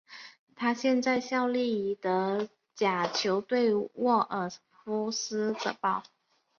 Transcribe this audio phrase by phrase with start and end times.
[0.55, 6.01] 他现在效力于德甲球队沃尔夫斯堡。